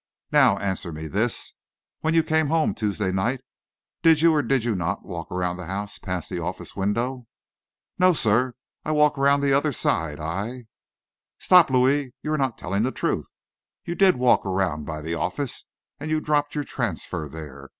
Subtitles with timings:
[0.31, 1.53] Now answer me this:
[1.99, 3.41] When you came home Tuesday night,
[4.01, 7.27] did you or did you not walk around the house past the office window?"
[7.99, 8.55] "No, sir.
[8.83, 10.19] I walked around the other side.
[10.19, 10.65] I"
[11.37, 12.15] "Stop, Louis!
[12.23, 13.27] You're not telling the truth.
[13.85, 15.65] You did walk around by the office,
[15.99, 17.69] and you dropped your transfer there.